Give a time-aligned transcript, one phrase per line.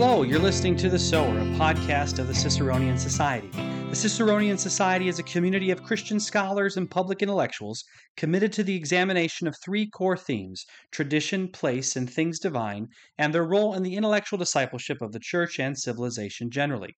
[0.00, 3.48] Hello, you're listening to The Sower, a podcast of the Ciceronian Society.
[3.48, 7.82] The Ciceronian Society is a community of Christian scholars and public intellectuals
[8.16, 12.86] committed to the examination of three core themes tradition, place, and things divine,
[13.18, 16.96] and their role in the intellectual discipleship of the church and civilization generally.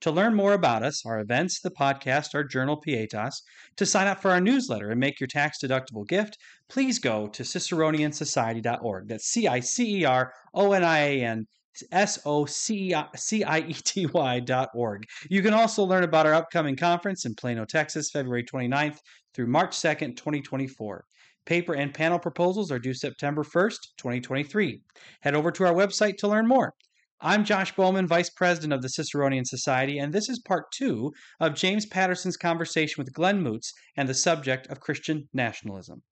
[0.00, 3.42] To learn more about us, our events, the podcast, our journal Pietas,
[3.76, 6.38] to sign up for our newsletter and make your tax deductible gift,
[6.70, 9.08] please go to ciceroniansociety.org.
[9.08, 11.46] That's C I C E R O N I A N
[11.92, 15.04] S O C I E T Y dot org.
[15.28, 18.98] You can also learn about our upcoming conference in Plano, Texas, February 29th
[19.34, 21.04] through March 2nd, 2024.
[21.46, 24.82] Paper and panel proposals are due September 1st, 2023.
[25.22, 26.74] Head over to our website to learn more.
[27.20, 31.54] I'm Josh Bowman, Vice President of the Ciceronian Society, and this is part two of
[31.54, 36.02] James Patterson's conversation with Glenn Moots and the subject of Christian nationalism.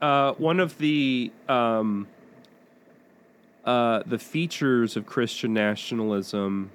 [0.00, 2.06] Uh, one of the um,
[3.64, 6.70] uh, the features of Christian nationalism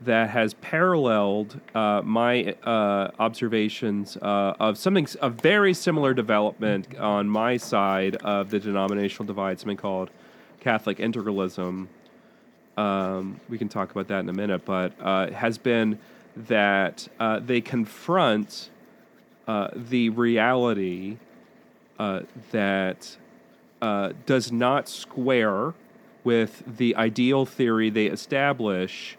[0.00, 7.28] that has paralleled uh, my uh, observations uh, of something a very similar development on
[7.28, 10.10] my side of the denominational divide, something called
[10.60, 11.88] Catholic integralism.
[12.76, 15.98] Um, we can talk about that in a minute, but uh, has been
[16.36, 18.70] that uh, they confront
[19.74, 21.16] the reality
[22.52, 23.16] that
[24.26, 25.72] does not square
[26.28, 29.16] with the ideal theory they establish,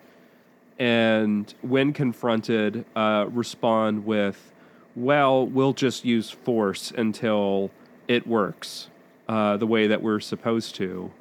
[0.77, 4.53] and when confronted, uh, respond with,
[4.95, 7.71] well, we'll just use force until
[8.07, 8.89] it works
[9.27, 11.11] uh, the way that we're supposed to.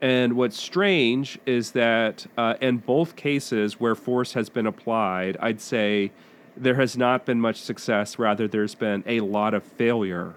[0.00, 5.60] And what's strange is that uh, in both cases where force has been applied, I'd
[5.60, 6.12] say
[6.56, 8.18] there has not been much success.
[8.18, 10.32] Rather, there's been a lot of failure.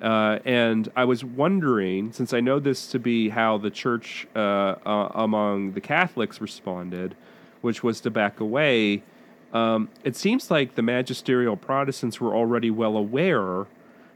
[0.00, 4.38] Uh, and I was wondering, since I know this to be how the church uh,
[4.38, 7.16] uh, among the Catholics responded,
[7.62, 9.02] which was to back away,
[9.52, 13.66] um, it seems like the magisterial Protestants were already well aware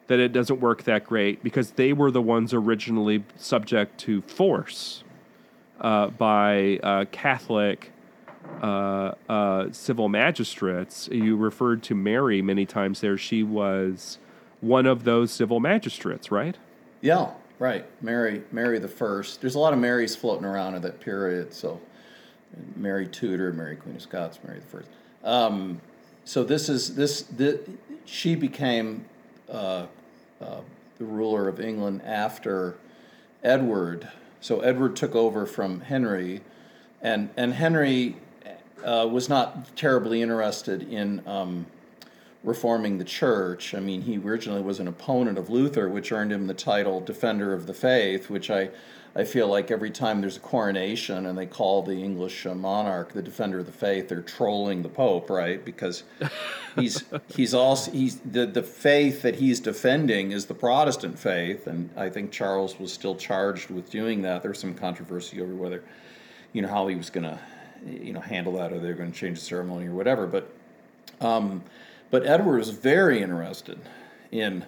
[0.06, 5.02] that it doesn't work that great because they were the ones originally subject to force
[5.80, 7.90] uh, by uh, Catholic
[8.60, 9.14] uh,
[9.72, 11.08] civil magistrates.
[11.10, 13.16] You referred to Mary many times there.
[13.16, 14.18] She was
[14.62, 16.56] one of those civil magistrates, right?
[17.02, 17.84] Yeah, right.
[18.00, 19.40] Mary, Mary the First.
[19.42, 21.52] There's a lot of Marys floating around in that period.
[21.52, 21.80] So,
[22.76, 24.88] Mary Tudor, Mary Queen of Scots, Mary the First.
[25.24, 25.80] Um,
[26.24, 27.58] so this is this, this
[28.04, 29.04] she became
[29.50, 29.86] uh,
[30.40, 30.60] uh,
[30.98, 32.76] the ruler of England after
[33.42, 34.08] Edward.
[34.40, 36.40] So Edward took over from Henry,
[37.00, 38.16] and and Henry
[38.84, 41.26] uh, was not terribly interested in.
[41.26, 41.66] Um,
[42.44, 43.74] reforming the church.
[43.74, 47.52] I mean, he originally was an opponent of Luther, which earned him the title Defender
[47.52, 48.70] of the Faith, which I,
[49.14, 53.12] I feel like every time there's a coronation and they call the English uh, monarch
[53.12, 55.64] the Defender of the Faith, they're trolling the Pope, right?
[55.64, 56.02] Because
[56.74, 61.90] he's he's also he's the the faith that he's defending is the Protestant faith, and
[61.96, 64.42] I think Charles was still charged with doing that.
[64.42, 65.84] There's some controversy over whether,
[66.52, 67.38] you know, how he was going to,
[67.86, 70.50] you know, handle that, or they're going to change the ceremony or whatever, but.
[71.20, 71.62] Um,
[72.12, 73.78] but Edward was very interested
[74.30, 74.66] in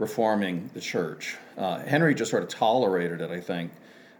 [0.00, 1.36] reforming the church.
[1.56, 3.70] Uh, Henry just sort of tolerated it, I think,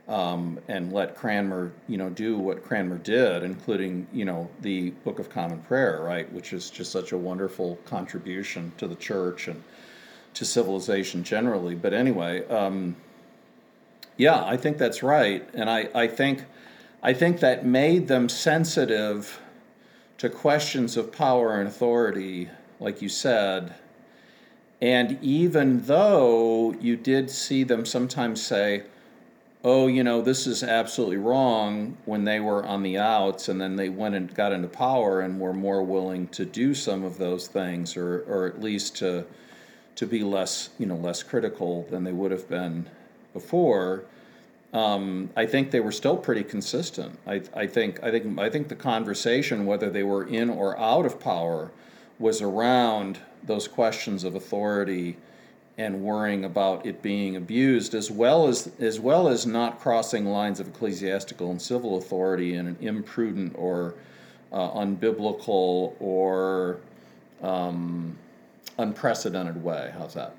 [0.06, 5.18] um, and let Cranmer, you know, do what Cranmer did, including, you know, the Book
[5.18, 9.60] of Common Prayer, right, which is just such a wonderful contribution to the church and
[10.34, 11.74] to civilization generally.
[11.74, 12.94] But anyway, um,
[14.16, 16.44] yeah, I think that's right, and I, I think,
[17.02, 19.40] I think that made them sensitive
[20.18, 22.48] to questions of power and authority
[22.80, 23.74] like you said.
[24.82, 28.84] And even though you did see them sometimes say,
[29.62, 33.76] oh, you know, this is absolutely wrong when they were on the outs and then
[33.76, 37.46] they went and got into power and were more willing to do some of those
[37.46, 39.26] things or, or at least to,
[39.96, 42.88] to be less, you know, less critical than they would have been
[43.34, 44.04] before.
[44.72, 47.18] Um, I think they were still pretty consistent.
[47.26, 51.04] I, I think I think I think the conversation, whether they were in or out
[51.04, 51.72] of power,
[52.20, 55.16] was around those questions of authority
[55.78, 60.60] and worrying about it being abused, as well as as well as not crossing lines
[60.60, 63.94] of ecclesiastical and civil authority in an imprudent or
[64.52, 66.78] uh, unbiblical or
[67.42, 68.16] um,
[68.76, 69.90] unprecedented way.
[69.96, 70.34] How's that?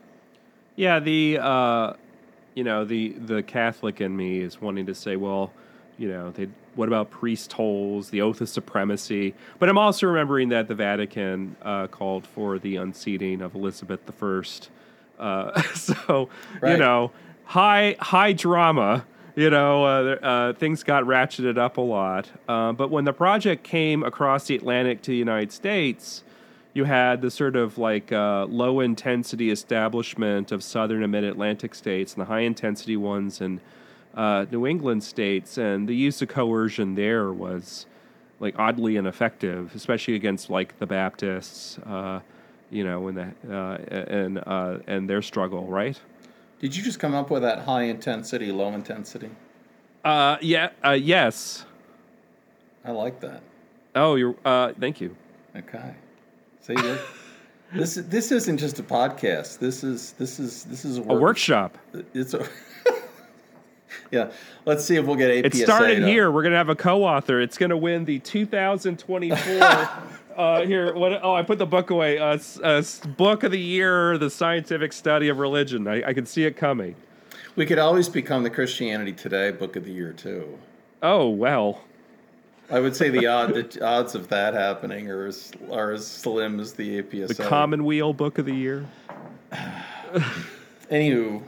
[0.75, 1.93] Yeah, the uh,
[2.53, 5.51] you know the the Catholic in me is wanting to say, well,
[5.97, 9.33] you know, they what about priest holes, the oath of supremacy?
[9.59, 14.43] But I'm also remembering that the Vatican uh, called for the unseating of Elizabeth I.
[15.19, 16.29] Uh, so
[16.61, 16.73] right.
[16.73, 17.11] you know,
[17.45, 19.05] high high drama.
[19.35, 22.29] you know, uh, uh, things got ratcheted up a lot.
[22.49, 26.23] Uh, but when the project came across the Atlantic to the United States,
[26.73, 31.75] you had the sort of like uh, low intensity establishment of southern and mid Atlantic
[31.75, 33.59] states and the high intensity ones in
[34.15, 35.57] uh, New England states.
[35.57, 37.85] And the use of coercion there was
[38.39, 42.21] like oddly ineffective, especially against like the Baptists, uh,
[42.69, 45.99] you know, and the, and, and their struggle, right?
[46.59, 49.31] Did you just come up with that high intensity, low intensity?
[50.05, 51.65] Uh, yeah, uh, yes.
[52.85, 53.41] I like that.
[53.95, 54.35] Oh, you're.
[54.45, 55.15] Uh, thank you.
[55.55, 55.95] Okay.
[56.61, 56.75] See,
[57.73, 59.59] this this isn't just a podcast.
[59.59, 61.77] This is this is this is a, work, a workshop.
[62.13, 62.47] It's a.
[64.11, 64.31] yeah,
[64.65, 65.45] let's see if we'll get APSA.
[65.45, 66.31] It started here.
[66.31, 67.39] We're gonna have a co-author.
[67.39, 69.63] It's gonna win the 2024
[70.35, 71.19] uh, here, what?
[71.23, 72.17] Oh, I put the book away.
[72.17, 72.83] Uh, uh,
[73.17, 75.87] book of the year: The Scientific Study of Religion.
[75.87, 76.95] I, I can see it coming.
[77.55, 80.57] We could always become the Christianity Today Book of the Year too.
[81.01, 81.81] Oh well.
[82.69, 86.57] I would say the, odd, the odds of that happening are as, are as slim
[86.61, 87.35] as the APSA.
[87.35, 88.85] The Commonweal Book of the Year.
[90.89, 91.43] Anywho.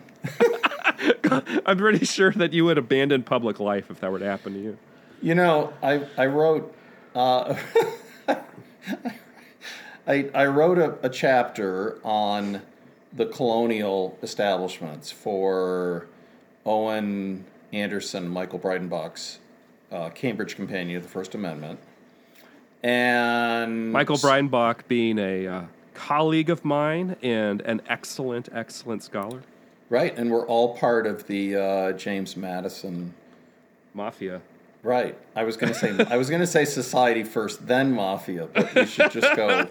[1.66, 4.60] I'm pretty sure that you would abandon public life if that were to happen to
[4.60, 4.78] you.
[5.22, 6.76] You know, I I wrote
[7.16, 7.56] uh,
[10.08, 12.62] I, I wrote a, a chapter on
[13.14, 16.08] the colonial establishments for
[16.66, 19.40] Owen Anderson, Michael Breidenbach's
[19.92, 21.80] uh, Cambridge Companion of the First Amendment.
[22.82, 25.64] And Michael Breidenbach being a uh,
[25.94, 29.44] colleague of mine and an excellent, excellent scholar.
[29.94, 33.14] Right, and we're all part of the uh, James Madison
[33.94, 34.42] Mafia.
[34.82, 35.16] Right.
[35.36, 39.12] I was gonna say I was gonna say society first, then mafia, but you should
[39.12, 39.68] just go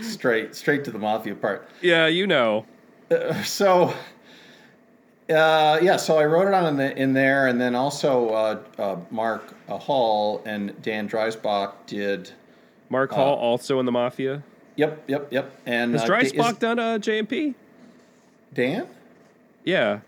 [0.00, 1.68] straight straight to the mafia part.
[1.80, 2.66] Yeah, you know.
[3.08, 3.94] Uh, so.
[5.30, 8.58] Uh, yeah, so I wrote it on in, the, in there, and then also uh,
[8.76, 12.32] uh Mark uh, Hall and Dan Dreisbach did.
[12.88, 14.42] Mark Hall also in the mafia.
[14.74, 15.60] Yep, yep, yep.
[15.64, 17.54] And has Dreisbach is, done a JMP?
[18.52, 18.88] Dan?
[19.66, 20.00] Yeah.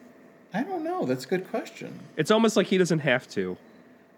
[0.55, 1.05] I don't know.
[1.05, 2.01] That's a good question.
[2.17, 3.59] It's almost like he doesn't have to.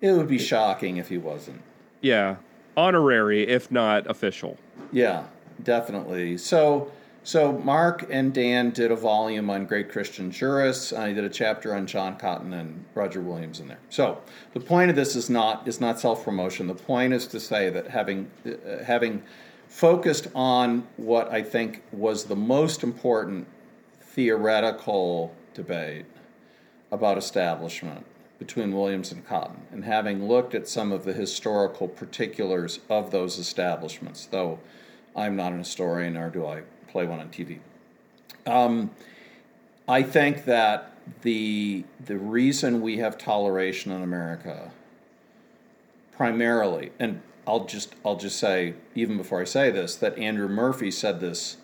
[0.00, 1.62] It would be shocking if he wasn't.
[2.00, 2.36] Yeah,
[2.76, 4.56] honorary if not official.
[4.92, 5.24] Yeah,
[5.62, 6.38] definitely.
[6.38, 6.92] So,
[7.24, 10.92] so Mark and Dan did a volume on great Christian jurists.
[10.92, 13.80] I did a chapter on John Cotton and Roger Williams in there.
[13.90, 14.22] So,
[14.54, 16.66] the point of this is not is not self promotion.
[16.66, 19.22] The point is to say that having uh, having
[19.68, 23.46] focused on what I think was the most important
[24.14, 26.06] theoretical debate
[26.90, 28.04] about establishment
[28.38, 33.38] between Williams and Cotton, and having looked at some of the historical particulars of those
[33.38, 34.58] establishments, though
[35.14, 37.58] I'm not an historian nor do I play one on TV.
[38.46, 38.90] Um,
[39.86, 40.92] I think that
[41.22, 44.72] the the reason we have toleration in America,
[46.12, 50.90] primarily, and I'll just I'll just say even before I say this that Andrew Murphy
[50.90, 51.58] said this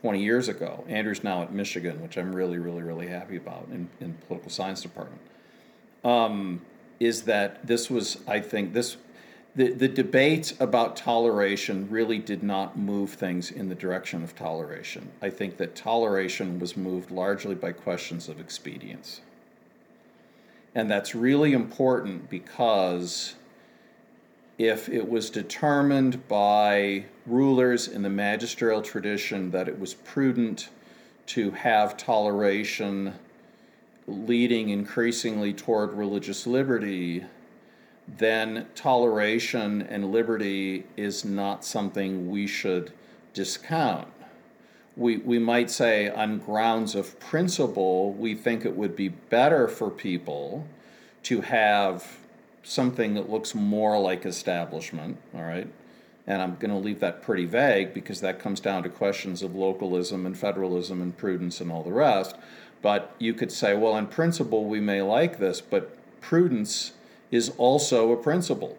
[0.00, 0.84] 20 years ago.
[0.88, 4.80] Andrew's now at Michigan, which I'm really really really happy about in in political science
[4.80, 5.20] department
[6.04, 6.60] um,
[7.00, 8.96] is that this was, I think, this
[9.56, 15.10] the, the debate about toleration really did not move things in the direction of toleration.
[15.20, 19.20] I think that toleration was moved largely by questions of expedience.
[20.76, 23.34] And that's really important because
[24.58, 30.68] if it was determined by rulers in the magisterial tradition that it was prudent
[31.26, 33.14] to have toleration
[34.08, 37.24] leading increasingly toward religious liberty,
[38.16, 42.90] then toleration and liberty is not something we should
[43.34, 44.08] discount.
[44.96, 49.90] We, we might say, on grounds of principle, we think it would be better for
[49.90, 50.66] people
[51.24, 52.17] to have
[52.68, 55.66] something that looks more like establishment, all right?
[56.26, 59.54] And I'm going to leave that pretty vague because that comes down to questions of
[59.54, 62.36] localism and federalism and prudence and all the rest.
[62.82, 66.92] But you could say, well, in principle, we may like this, but prudence
[67.30, 68.76] is also a principle.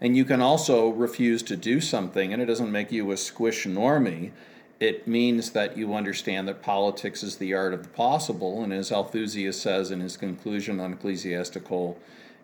[0.00, 3.66] And you can also refuse to do something, and it doesn't make you a squish
[3.66, 4.30] normie.
[4.78, 8.62] It means that you understand that politics is the art of the possible.
[8.62, 11.98] And as Althusius says in his conclusion on ecclesiastical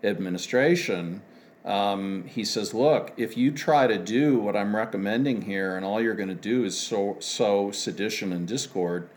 [0.04, 1.22] administration,
[1.64, 6.00] um, he says, Look, if you try to do what I'm recommending here, and all
[6.00, 9.08] you're going to do is sow, sow sedition and discord,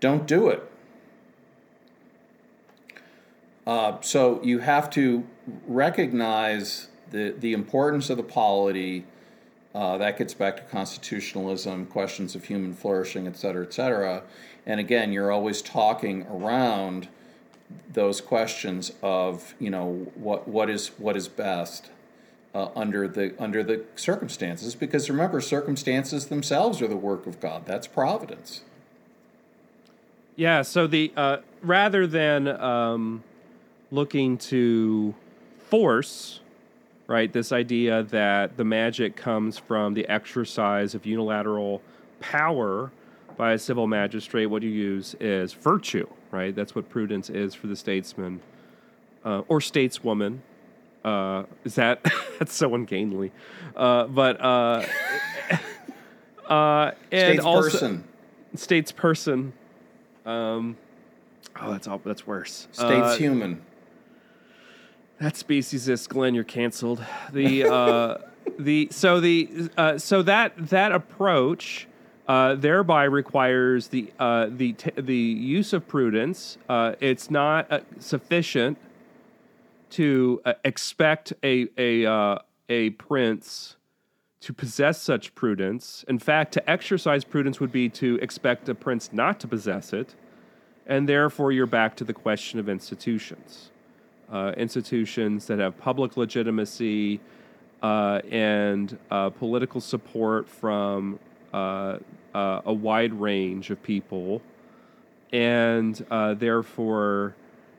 [0.00, 0.70] don't do it.
[3.66, 5.26] Uh, so you have to
[5.66, 9.04] recognize the, the importance of the polity.
[9.74, 14.22] Uh, that gets back to constitutionalism, questions of human flourishing, et cetera, et cetera.
[14.66, 17.08] And again, you're always talking around
[17.92, 21.90] those questions of you know what what is what is best
[22.54, 27.66] uh, under the under the circumstances because remember circumstances themselves are the work of God.
[27.66, 28.62] That's providence.
[30.36, 33.22] Yeah so the uh, rather than um,
[33.90, 35.14] looking to
[35.68, 36.40] force
[37.06, 41.82] right this idea that the magic comes from the exercise of unilateral
[42.20, 42.90] power
[43.40, 46.54] by a civil magistrate what you use is virtue right?
[46.54, 48.40] That's what prudence is for the statesman
[49.24, 50.38] uh, or stateswoman.
[51.04, 52.04] Uh, is that
[52.38, 53.32] that's so ungainly?
[53.74, 54.84] Uh, but uh,
[56.48, 58.00] uh, and States also
[58.54, 59.52] statesperson.
[60.26, 60.76] Um,
[61.60, 62.00] oh, that's all.
[62.04, 62.68] That's worse.
[62.72, 63.62] States Uh, human.
[65.18, 67.02] that speciesist, Glenn, you're canceled.
[67.32, 68.18] The uh,
[68.58, 71.86] the so the uh, so that that approach
[72.30, 76.58] uh, thereby requires the uh, the t- the use of prudence.
[76.68, 78.78] Uh, it's not uh, sufficient
[79.90, 83.74] to uh, expect a a uh, a prince
[84.42, 86.04] to possess such prudence.
[86.06, 90.14] In fact, to exercise prudence would be to expect a prince not to possess it,
[90.86, 93.70] and therefore you're back to the question of institutions
[94.56, 97.18] institutions that have public legitimacy
[97.82, 101.18] and political support from
[101.52, 101.98] uh,
[102.34, 104.42] uh, a wide range of people,
[105.32, 107.34] and uh, therefore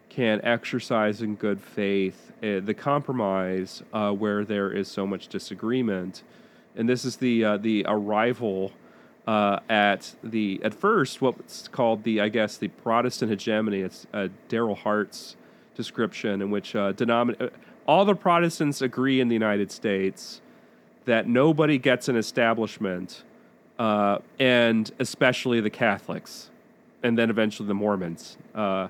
[0.09, 6.23] can exercise in good faith uh, the compromise uh, where there is so much disagreement.
[6.75, 8.71] And this is the uh, the arrival
[9.25, 13.81] uh, at the at first what's called the I guess the Protestant hegemony.
[13.81, 14.05] It's
[14.49, 15.35] Darryl Hart's
[15.75, 17.51] description in which denomin-
[17.87, 20.41] all the Protestants agree in the United States
[21.05, 23.23] that nobody gets an establishment,
[23.81, 26.51] uh, and especially the Catholics,
[27.01, 28.87] and then eventually the Mormons, uh,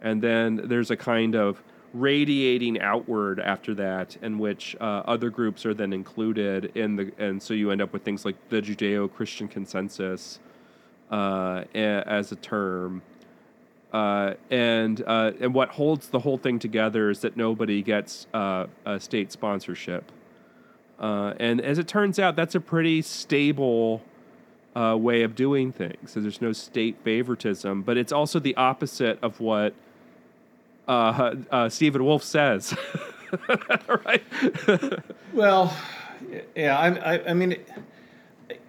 [0.00, 5.66] and then there's a kind of radiating outward after that, in which uh, other groups
[5.66, 9.46] are then included in the, and so you end up with things like the Judeo-Christian
[9.46, 10.38] consensus
[11.10, 13.02] uh, as a term.
[13.92, 18.68] Uh, and uh, and what holds the whole thing together is that nobody gets a
[19.00, 20.10] state sponsorship.
[20.98, 24.00] Uh, and as it turns out, that's a pretty stable
[24.74, 26.12] uh, way of doing things.
[26.12, 29.74] So there's no state favoritism, but it's also the opposite of what
[30.88, 32.74] uh, uh, Stephen Wolfe says.
[34.04, 34.22] right?
[35.32, 35.76] Well,
[36.54, 37.56] yeah, I, I, I mean,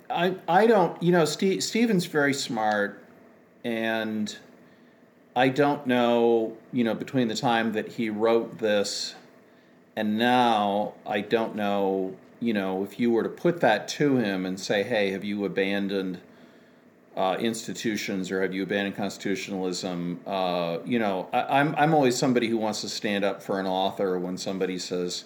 [0.09, 3.03] I, I don't, you know, Steve, Stephen's very smart,
[3.63, 4.35] and
[5.35, 9.15] I don't know, you know, between the time that he wrote this
[9.95, 14.45] and now, I don't know, you know, if you were to put that to him
[14.45, 16.19] and say, hey, have you abandoned
[17.15, 20.19] uh, institutions or have you abandoned constitutionalism?
[20.25, 23.67] Uh, you know, I, I'm, I'm always somebody who wants to stand up for an
[23.67, 25.25] author when somebody says,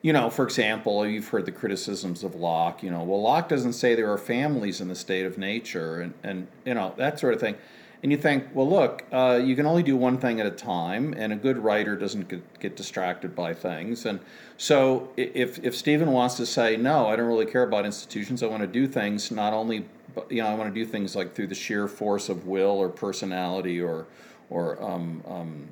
[0.00, 2.82] you know, for example, you've heard the criticisms of Locke.
[2.82, 6.14] You know, well, Locke doesn't say there are families in the state of nature, and,
[6.22, 7.56] and you know that sort of thing.
[8.02, 11.14] And you think, well, look, uh, you can only do one thing at a time,
[11.16, 14.06] and a good writer doesn't get, get distracted by things.
[14.06, 14.20] And
[14.56, 18.42] so, if if Stephen wants to say, no, I don't really care about institutions.
[18.42, 19.84] I want to do things not only,
[20.30, 22.88] you know, I want to do things like through the sheer force of will or
[22.88, 24.06] personality or
[24.50, 25.68] or um, um,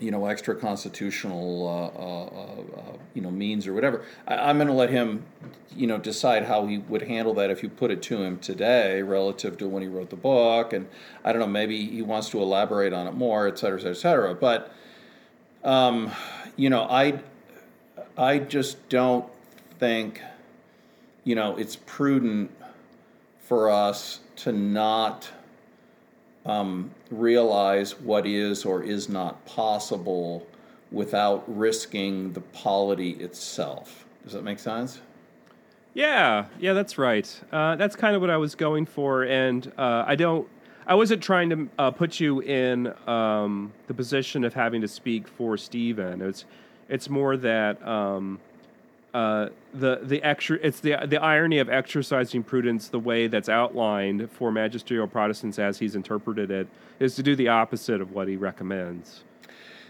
[0.00, 4.02] you know, extra constitutional, uh, uh, uh, uh, you know, means or whatever.
[4.26, 5.24] I, I'm going to let him,
[5.76, 9.02] you know, decide how he would handle that if you put it to him today
[9.02, 10.72] relative to when he wrote the book.
[10.72, 10.88] And
[11.22, 13.92] I don't know, maybe he wants to elaborate on it more, et cetera, et cetera,
[13.92, 14.34] et cetera.
[14.34, 14.72] But,
[15.62, 16.10] um,
[16.56, 17.20] you know, I,
[18.16, 19.26] I just don't
[19.78, 20.22] think,
[21.24, 22.50] you know, it's prudent
[23.42, 25.28] for us to not
[26.46, 30.46] um, realize what is or is not possible
[30.90, 34.06] without risking the polity itself.
[34.24, 35.00] Does that make sense?
[35.94, 37.40] Yeah, yeah, that's right.
[37.50, 40.48] Uh, that's kind of what I was going for, and uh, I don't.
[40.86, 45.28] I wasn't trying to uh, put you in um, the position of having to speak
[45.28, 46.22] for Stephen.
[46.22, 46.44] It's
[46.88, 48.40] it's more that um,
[49.14, 50.58] uh, the the extra.
[50.62, 55.78] It's the the irony of exercising prudence the way that's outlined for magisterial Protestants as
[55.78, 59.24] he's interpreted it is to do the opposite of what he recommends.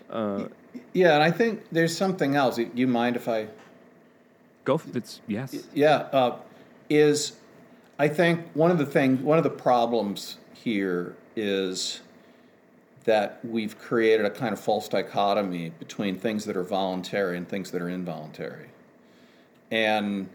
[0.09, 0.47] Uh,
[0.93, 2.57] Yeah, and I think there's something else.
[2.57, 3.49] Do you mind if I?
[4.65, 4.75] go.
[4.75, 5.55] f- It's yes.
[5.75, 6.39] Yeah, uh,
[6.89, 7.37] is
[7.99, 12.01] I think one of the things, one of the problems here is
[13.05, 17.71] that we've created a kind of false dichotomy between things that are voluntary and things
[17.71, 18.67] that are involuntary.
[19.71, 20.29] And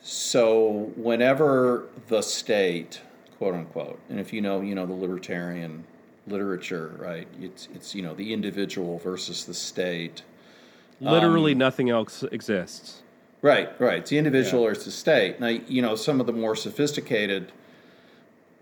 [0.00, 3.00] so whenever the state,
[3.38, 5.84] quote unquote, and if you know, you know, the libertarian
[6.26, 7.28] literature, right?
[7.40, 10.22] It's it's you know the individual versus the state.
[11.00, 13.02] Literally, um, nothing else exists.
[13.40, 13.98] Right, right.
[13.98, 14.68] It's the individual yeah.
[14.68, 15.40] or it's the state.
[15.40, 17.50] Now, you know, some of the more sophisticated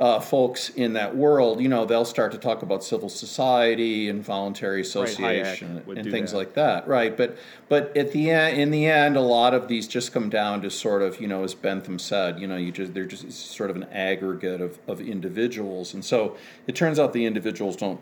[0.00, 4.25] uh, folks in that world, you know, they'll start to talk about civil society and
[4.25, 6.38] voluntary association right, and things that.
[6.38, 7.14] like that, right?
[7.14, 7.37] But
[7.69, 10.71] but at the end, in the end, a lot of these just come down to
[10.71, 13.76] sort of, you know, as Bentham said, you know, you just they're just sort of
[13.76, 16.35] an aggregate of, of individuals, and so
[16.66, 18.00] it turns out the individuals don't,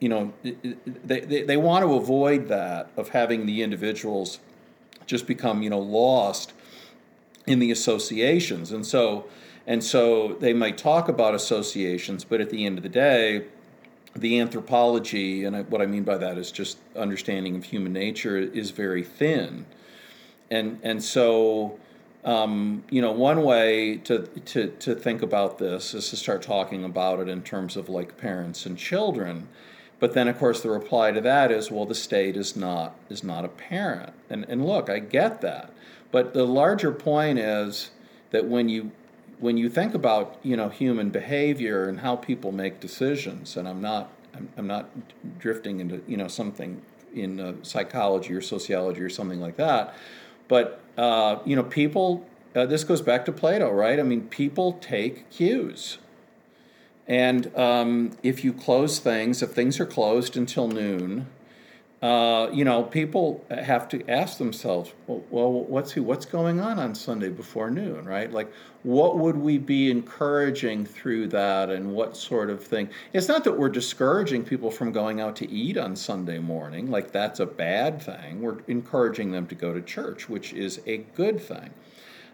[0.00, 4.40] you know, they, they they want to avoid that of having the individuals
[5.06, 6.52] just become, you know, lost
[7.46, 9.24] in the associations, and so
[9.68, 13.44] and so they might talk about associations, but at the end of the day,
[14.16, 18.70] the anthropology, and what I mean by that is just understanding of human nature, is
[18.70, 19.66] very thin.
[20.50, 21.78] And, and so,
[22.24, 26.82] um, you know, one way to, to, to think about this is to start talking
[26.82, 29.48] about it in terms of like parents and children.
[30.00, 33.22] But then, of course, the reply to that is, well, the state is not is
[33.22, 34.14] not a parent.
[34.30, 35.72] And and look, I get that,
[36.12, 37.90] but the larger point is
[38.30, 38.92] that when you
[39.40, 43.80] when you think about you know human behavior and how people make decisions, and I'm
[43.80, 44.88] not I'm, I'm not
[45.38, 46.82] drifting into you know something
[47.14, 49.94] in uh, psychology or sociology or something like that,
[50.48, 52.26] but uh, you know people.
[52.56, 54.00] Uh, this goes back to Plato, right?
[54.00, 55.98] I mean, people take cues.
[57.06, 61.26] And um, if you close things, if things are closed until noon,
[62.00, 66.94] uh, you know, people have to ask themselves, well, well, what's what's going on on
[66.94, 68.32] Sunday before noon, right?
[68.32, 68.52] Like,
[68.84, 72.88] what would we be encouraging through that, and what sort of thing?
[73.12, 77.10] It's not that we're discouraging people from going out to eat on Sunday morning, like
[77.10, 78.42] that's a bad thing.
[78.42, 81.70] We're encouraging them to go to church, which is a good thing.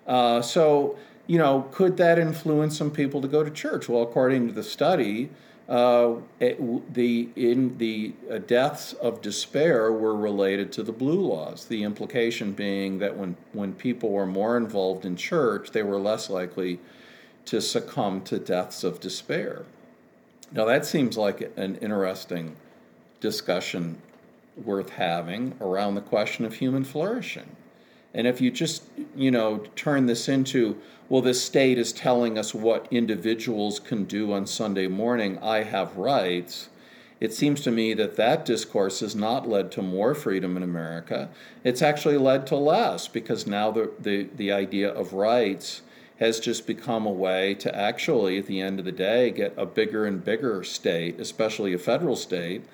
[0.06, 3.88] Uh, so, you know, could that influence some people to go to church?
[3.88, 5.30] Well, according to the study
[5.68, 11.64] uh, the in the uh, deaths of despair were related to the blue laws.
[11.64, 16.28] The implication being that when when people were more involved in church, they were less
[16.28, 16.80] likely
[17.46, 19.64] to succumb to deaths of despair.
[20.52, 22.56] Now that seems like an interesting
[23.20, 24.02] discussion
[24.62, 27.56] worth having around the question of human flourishing.
[28.14, 28.84] And if you just,
[29.16, 34.32] you know, turn this into, well, this state is telling us what individuals can do
[34.32, 36.68] on Sunday morning, I have rights,
[37.20, 41.28] it seems to me that that discourse has not led to more freedom in America.
[41.62, 45.82] It's actually led to less because now the, the, the idea of rights
[46.18, 49.66] has just become a way to actually, at the end of the day, get a
[49.66, 52.64] bigger and bigger state, especially a federal state,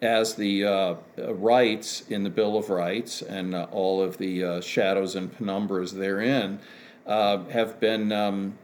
[0.00, 4.60] as the uh, rights in the Bill of Rights and uh, all of the uh,
[4.60, 6.60] shadows and penumbras therein
[7.06, 8.58] uh, have been, um,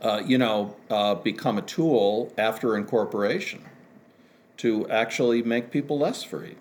[0.00, 3.62] uh, you know, uh, become a tool after incorporation
[4.56, 6.54] to actually make people less free.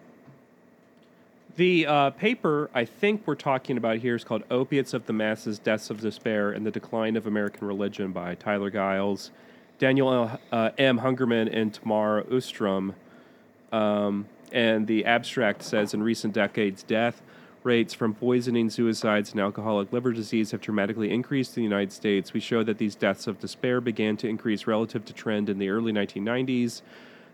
[1.57, 5.89] The paper I think we're talking about here is called Opiates of the Masses, Deaths
[5.89, 9.31] of Despair, and the Decline of American Religion by Tyler Giles,
[9.77, 10.99] Daniel M.
[10.99, 12.95] Hungerman, and Tamar Oostrom.
[13.71, 17.21] Um, and the abstract says in recent decades, death
[17.63, 22.33] rates from poisoning, suicides, and alcoholic liver disease have dramatically increased in the United States.
[22.33, 25.69] We show that these deaths of despair began to increase relative to trend in the
[25.69, 26.81] early 1990s,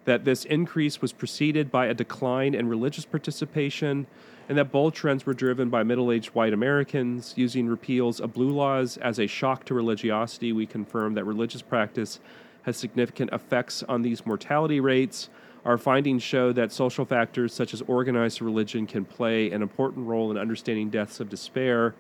[0.06, 4.06] that this increase was preceded by a decline in religious participation,
[4.50, 7.34] and that both trends were driven by middle aged white Americans.
[7.36, 12.20] Using repeals of blue laws as a shock to religiosity, we confirm that religious practice
[12.64, 15.30] has significant effects on these mortality rates.
[15.68, 20.32] Our findings show that social factors such as organized religion can play an important role
[20.32, 21.94] in understanding deaths of despair.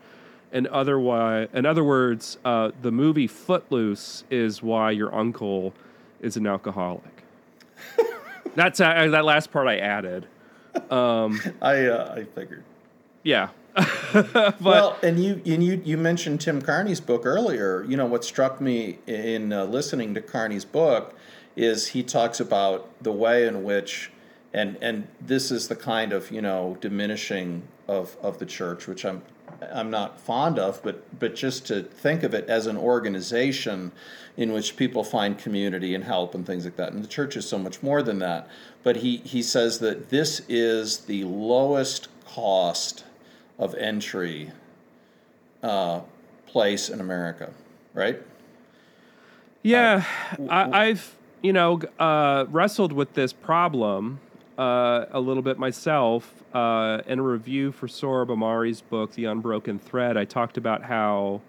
[0.53, 5.73] And otherwise, in other words, uh, the movie Footloose is why your uncle
[6.21, 7.23] is an alcoholic.
[8.55, 10.27] That's uh, that last part I added.
[10.89, 12.63] Um, I uh, I figured.
[13.23, 13.49] Yeah.
[14.13, 17.83] but, well, and you and you you mentioned Tim Carney's book earlier.
[17.83, 21.13] You know what struck me in uh, listening to Carney's book
[21.57, 24.11] is he talks about the way in which
[24.53, 29.03] and and this is the kind of you know diminishing of of the church which
[29.03, 29.23] I'm
[29.73, 33.91] I'm not fond of but but just to think of it as an organization
[34.37, 36.93] in which people find community and help and things like that.
[36.93, 38.47] And the church is so much more than that.
[38.83, 43.03] But he he says that this is the lowest cost
[43.57, 44.51] of entry
[45.63, 46.01] uh,
[46.45, 47.51] place in America
[47.97, 48.21] right?
[49.63, 50.05] Yeah
[50.39, 54.19] uh, I, I've you know, uh, wrestled with this problem
[54.57, 56.43] uh, a little bit myself.
[56.53, 61.41] Uh, in a review for Sohrab Ahmari's book, The Unbroken Thread, I talked about how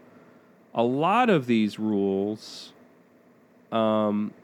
[0.74, 2.72] a lot of these rules
[3.72, 4.34] um,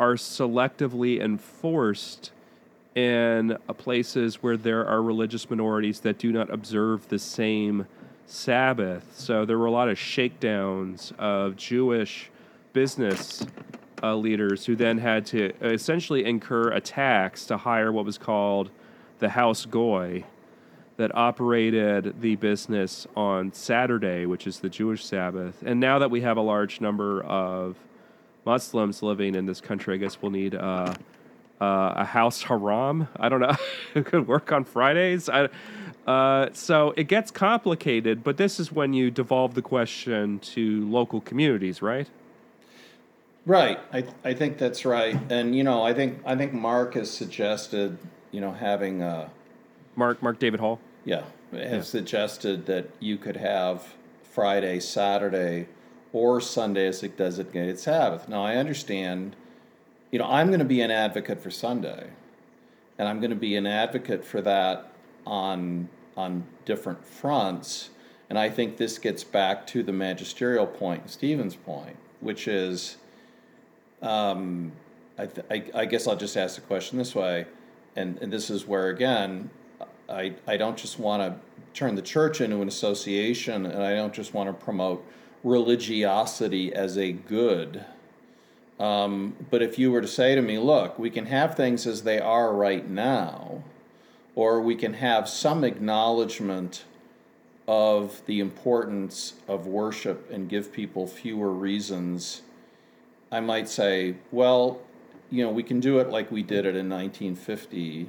[0.00, 2.32] are selectively enforced
[2.96, 7.86] in uh, places where there are religious minorities that do not observe the same
[8.26, 9.12] Sabbath.
[9.16, 12.30] So there were a lot of shakedowns of Jewish
[12.72, 13.46] business
[14.04, 18.70] uh, leaders who then had to essentially incur a tax to hire what was called
[19.18, 20.24] the house goy
[20.96, 25.62] that operated the business on Saturday, which is the Jewish Sabbath.
[25.64, 27.76] And now that we have a large number of
[28.44, 30.94] Muslims living in this country, I guess we'll need uh,
[31.60, 33.08] uh, a house haram.
[33.16, 33.56] I don't know.
[33.94, 35.28] it could work on Fridays.
[35.28, 35.48] I,
[36.06, 41.20] uh, so it gets complicated, but this is when you devolve the question to local
[41.22, 42.08] communities, right?
[43.46, 43.78] Right.
[43.92, 45.18] I, I think that's right.
[45.30, 47.98] And, you know, I think, I think Mark has suggested,
[48.30, 49.30] you know, having a,
[49.96, 50.80] Mark Mark David Hall.
[51.04, 51.80] Yeah, has yeah.
[51.82, 55.68] suggested that you could have Friday, Saturday,
[56.12, 58.28] or Sunday as a designated Sabbath.
[58.28, 59.36] Now I understand,
[60.10, 62.10] you know, I'm going to be an advocate for Sunday,
[62.98, 64.90] and I'm going to be an advocate for that
[65.26, 67.90] on on different fronts.
[68.30, 72.96] And I think this gets back to the magisterial point, Stephen's point, which is,
[74.04, 74.72] um,
[75.18, 77.46] I, th- I, I guess I'll just ask the question this way,
[77.96, 79.50] and, and this is where again
[80.08, 81.38] I, I don't just want to
[81.72, 85.04] turn the church into an association and I don't just want to promote
[85.42, 87.84] religiosity as a good.
[88.78, 92.02] Um, but if you were to say to me, look, we can have things as
[92.02, 93.62] they are right now,
[94.34, 96.84] or we can have some acknowledgement
[97.68, 102.42] of the importance of worship and give people fewer reasons,
[103.34, 104.80] I might say, well,
[105.28, 108.08] you know, we can do it like we did it in 1950.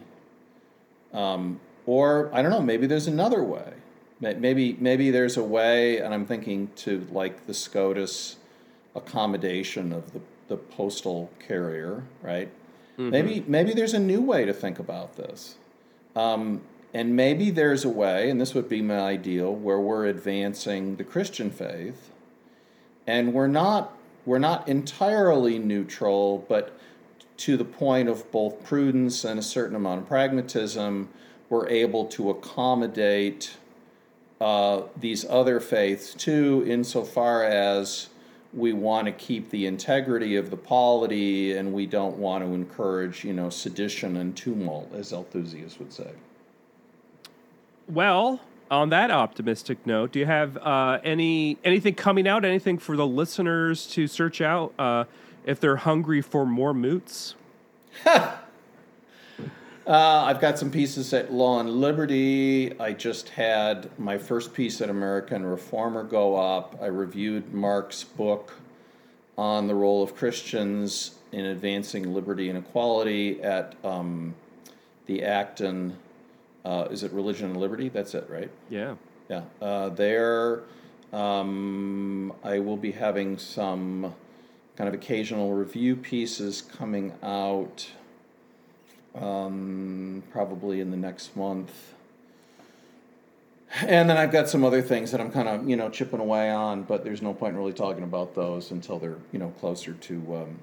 [1.14, 3.74] Um, or I don't know, maybe there's another way.
[4.20, 8.38] Maybe maybe there's a way, and I'm thinking to like the SCOTUS
[8.96, 12.50] accommodation of the, the postal carrier, right?
[12.98, 13.10] Mm-hmm.
[13.10, 15.56] Maybe maybe there's a new way to think about this.
[16.16, 16.62] Um,
[16.94, 21.04] and maybe there's a way, and this would be my ideal, where we're advancing the
[21.04, 22.12] Christian faith,
[23.06, 23.95] and we're not
[24.26, 26.78] we're not entirely neutral, but
[27.38, 31.10] to the point of both prudence and a certain amount of pragmatism,
[31.50, 33.58] we're able to accommodate
[34.42, 38.10] uh, these other faiths too, insofar as
[38.54, 43.24] we want to keep the integrity of the polity and we don't want to encourage,
[43.24, 46.12] you know, sedition and tumult, as Althusius would say.
[47.88, 48.40] Well,
[48.72, 52.44] on that optimistic note, do you have uh, any anything coming out?
[52.44, 55.06] Anything for the listeners to search out uh,
[55.46, 57.36] if they're hungry for more moots?
[59.88, 62.74] Uh, I've got some pieces at Law and Liberty.
[62.80, 66.80] I just had my first piece at American Reformer go up.
[66.82, 68.54] I reviewed Mark's book
[69.38, 74.34] on the role of Christians in advancing liberty and equality at um,
[75.06, 75.96] the Acton.
[76.66, 77.90] Uh, is it Religion and Liberty?
[77.90, 78.50] That's it, right?
[78.70, 78.96] Yeah.
[79.30, 79.44] Yeah.
[79.62, 80.64] Uh, there,
[81.14, 84.16] um, I will be having some
[84.76, 87.88] kind of occasional review pieces coming out
[89.14, 91.94] um, probably in the next month.
[93.82, 96.50] And then I've got some other things that I'm kind of, you know, chipping away
[96.50, 99.94] on, but there's no point in really talking about those until they're, you know, closer
[99.94, 100.60] to, um,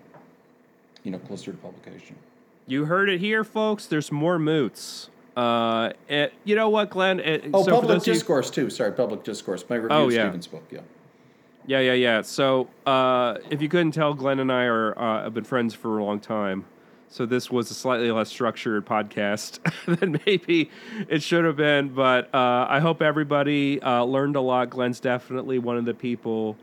[1.05, 2.17] you know, closer to publication.
[2.67, 3.87] You heard it here, folks.
[3.87, 5.11] There's more moots.
[5.37, 7.21] Uh, it, you know what, Glenn?
[7.21, 8.65] It, oh, so public discourse you...
[8.65, 8.71] too.
[8.71, 9.65] Sorry, public discourse.
[9.69, 10.25] My review oh, of yeah.
[10.25, 10.65] Stephen's book.
[10.71, 10.81] Yeah.
[11.67, 12.23] Yeah, yeah, yeah.
[12.23, 15.99] So, uh, if you couldn't tell, Glenn and I are uh, have been friends for
[15.99, 16.65] a long time.
[17.09, 19.59] So this was a slightly less structured podcast
[20.01, 20.71] than maybe
[21.11, 21.91] it should have been.
[21.91, 24.71] But uh, I hope everybody uh, learned a lot.
[24.71, 26.57] Glenn's definitely one of the people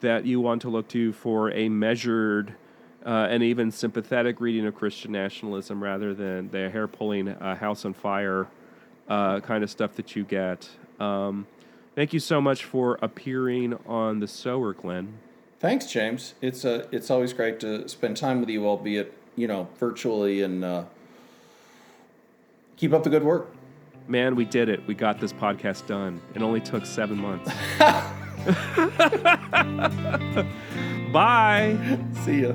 [0.00, 2.54] that you want to look to for a measured
[3.04, 7.84] uh, and even sympathetic reading of Christian nationalism rather than the hair pulling uh, house
[7.84, 8.46] on fire
[9.08, 10.68] uh, kind of stuff that you get.
[11.00, 11.46] Um,
[11.94, 15.14] thank you so much for appearing on the Sower, Glenn.
[15.58, 16.34] Thanks, James.
[16.40, 20.42] It's a, uh, it's always great to spend time with you, albeit you know, virtually
[20.42, 20.84] and uh,
[22.76, 23.54] keep up the good work.
[24.08, 24.86] Man, we did it.
[24.86, 26.20] We got this podcast done.
[26.34, 27.50] It only took seven months.
[31.12, 31.76] Bye.
[32.24, 32.52] See ya.